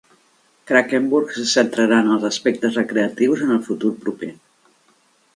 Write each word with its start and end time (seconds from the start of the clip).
Kraggenburg 0.69 1.33
se 1.39 1.43
centrarà 1.51 1.99
en 2.05 2.09
els 2.15 2.25
aspectes 2.29 2.79
recreatius 2.79 3.43
en 3.49 3.53
el 3.57 3.61
futur 3.69 3.93
proper. 4.07 4.31